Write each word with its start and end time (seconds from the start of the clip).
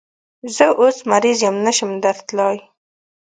زه 0.55 0.65
اوس 0.79 0.97
مریض 1.09 1.39
یم، 1.45 1.55
نشم 1.65 1.91
درتلای 2.03 2.57